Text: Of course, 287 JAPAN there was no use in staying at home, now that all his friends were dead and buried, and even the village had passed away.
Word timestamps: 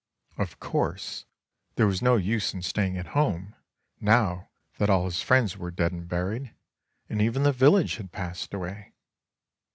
Of 0.35 0.59
course, 0.59 1.25
287 1.75 1.75
JAPAN 1.75 1.75
there 1.75 1.85
was 1.87 2.01
no 2.01 2.15
use 2.15 2.53
in 2.55 2.61
staying 2.63 2.97
at 2.97 3.13
home, 3.13 3.55
now 3.99 4.49
that 4.79 4.89
all 4.89 5.05
his 5.05 5.21
friends 5.21 5.57
were 5.57 5.69
dead 5.69 5.91
and 5.91 6.07
buried, 6.07 6.55
and 7.07 7.21
even 7.21 7.43
the 7.43 7.51
village 7.51 7.97
had 7.97 8.11
passed 8.11 8.51
away. 8.51 8.93